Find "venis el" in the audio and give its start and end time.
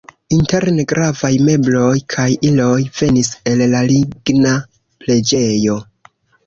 2.97-3.65